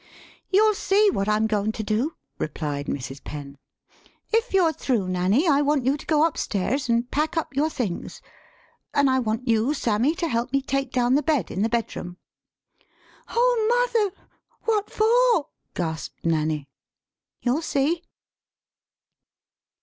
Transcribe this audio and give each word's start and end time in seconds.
]"You'll 0.51 0.73
see 0.73 1.11
what 1.11 1.29
I'm 1.29 1.45
goin' 1.45 1.71
to 1.73 1.83
do," 1.83 2.15
[replied 2.39 2.87
Mrs. 2.87 3.23
Penn]." 3.23 3.59
If 4.33 4.51
you're 4.51 4.73
through, 4.73 5.07
Nanny, 5.09 5.47
I 5.47 5.61
want 5.61 5.85
you 5.85 5.95
to 5.95 6.05
go 6.07 6.25
up 6.25 6.39
stairs 6.39 6.89
an' 6.89 7.03
pack 7.03 7.37
up 7.37 7.55
your 7.55 7.69
things; 7.69 8.19
an' 8.95 9.07
I 9.07 9.19
want 9.19 9.47
you, 9.47 9.75
Sammy, 9.75 10.15
to 10.15 10.27
help 10.27 10.51
me 10.53 10.63
take 10.63 10.91
down 10.91 11.13
the 11.13 11.21
bed 11.21 11.51
in 11.51 11.61
the 11.61 11.69
bedroom." 11.69 12.17
"Oh, 13.27 13.89
mother, 13.95 14.27
what 14.63 14.89
for?" 14.89 15.49
gasped 15.75 16.25
Nanny. 16.25 16.67
"You'll 17.43 17.61
see." 17.61 18.01